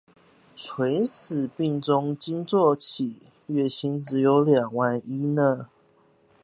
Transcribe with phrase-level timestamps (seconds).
[0.55, 5.27] 垂死病中驚坐起，月薪只有兩萬一